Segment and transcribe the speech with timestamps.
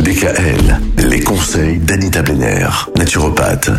[0.00, 3.70] DKL, les conseils d'Anita Benner, naturopathe.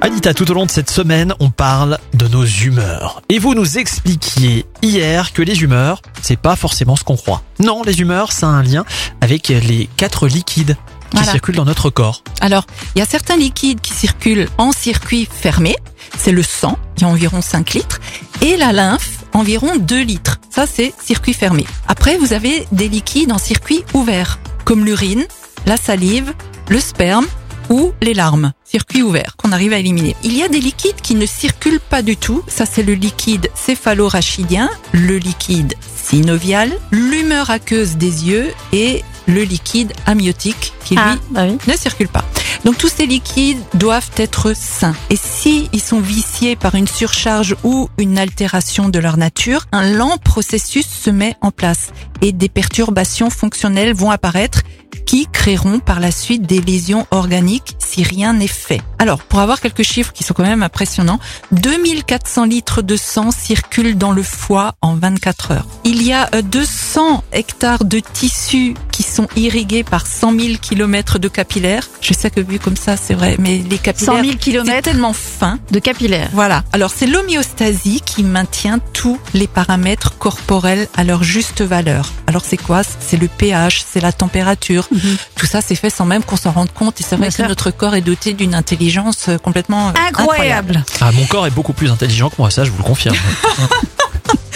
[0.00, 3.20] Anita, tout au long de cette semaine, on parle de nos humeurs.
[3.28, 7.42] Et vous nous expliquiez hier que les humeurs, c'est pas forcément ce qu'on croit.
[7.60, 8.84] Non, les humeurs, ça a un lien
[9.20, 10.76] avec les quatre liquides
[11.10, 11.32] qui Voilà.
[11.32, 12.22] circulent dans notre corps.
[12.40, 12.64] Alors,
[12.94, 15.76] il y a certains liquides qui circulent en circuit fermé.
[16.18, 18.00] C'est le sang, qui a environ 5 litres,
[18.42, 20.38] et la lymphe, environ 2 litres.
[20.50, 21.66] Ça, c'est circuit fermé.
[21.86, 25.24] Après, vous avez des liquides en circuit ouvert, comme l'urine,
[25.66, 26.32] la salive,
[26.68, 27.26] le sperme
[27.70, 28.52] ou les larmes.
[28.64, 30.16] Circuit ouvert, qu'on arrive à éliminer.
[30.24, 32.42] Il y a des liquides qui ne circulent pas du tout.
[32.46, 39.92] Ça, c'est le liquide céphalorachidien, le liquide synovial, l'humeur aqueuse des yeux et le liquide
[40.06, 41.58] amniotique qui, lui, Ah, bah oui.
[41.66, 42.24] ne circulent pas.
[42.64, 44.96] Donc tous ces liquides doivent être sains.
[45.10, 49.90] Et si ils sont viciés par une surcharge ou une altération de leur nature, un
[49.92, 51.88] lent processus se met en place
[52.22, 54.62] et des perturbations fonctionnelles vont apparaître
[55.08, 58.80] qui créeront par la suite des lésions organiques si rien n'est fait.
[59.00, 61.18] Alors, pour avoir quelques chiffres qui sont quand même impressionnants,
[61.52, 65.66] 2400 litres de sang circulent dans le foie en 24 heures.
[65.84, 71.18] Il y a euh, 200 hectares de tissus qui sont irrigués par 100 000 kilomètres
[71.18, 71.88] de capillaires.
[72.00, 74.82] Je sais que vu comme ça, c'est vrai, mais les 100 capillaires, 000 c'est kilomètres
[74.90, 75.58] tellement fin.
[75.70, 76.28] de capillaires.
[76.32, 76.62] Voilà.
[76.72, 82.12] Alors, c'est l'homéostasie qui maintient tous les paramètres corporels à leur juste valeur.
[82.26, 82.82] Alors, c'est quoi?
[83.00, 84.88] C'est le pH, c'est la température.
[85.36, 87.00] Tout ça, c'est fait sans même qu'on s'en rende compte.
[87.00, 87.48] Et c'est vrai Bien que sûr.
[87.48, 90.84] notre corps est doté d'une intelligence euh, complètement euh, Incroyable.
[91.00, 93.16] Ah, mon corps est beaucoup plus intelligent que moi, ça je vous le confirme.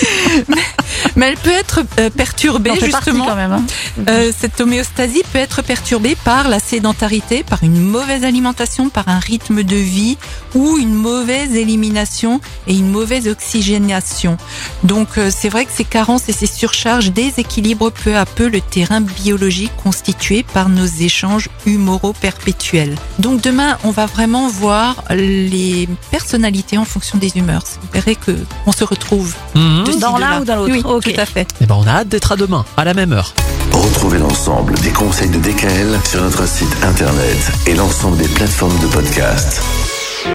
[1.17, 3.27] Mais elle peut être euh, perturbée On fait partie justement.
[3.27, 3.53] quand même.
[3.53, 3.65] hein.
[4.09, 9.19] Euh, cette homéostasie peut être perturbée par la sédentarité, par une mauvaise alimentation, par un
[9.19, 10.17] rythme de vie
[10.55, 14.37] ou une mauvaise élimination et une mauvaise oxygénation.
[14.85, 18.61] Donc euh, c'est vrai que ces carences et ces surcharges déséquilibrent peu à peu le
[18.61, 22.97] terrain biologique constitué par nos échanges humoraux perpétuels.
[23.19, 27.63] Donc demain, on va vraiment voir les personnalités en fonction des humeurs.
[27.83, 30.73] Vous verrez que on se retrouve de ci, Dans l'un ou dans l'autre.
[30.73, 31.47] Oui, Tout à fait.
[31.61, 33.35] Eh ben, on a hâte d'être à demain, à la même heure.
[33.73, 38.87] Retrouvez l'ensemble des conseils de DKL sur notre site internet et l'ensemble des plateformes de
[38.87, 39.63] podcast.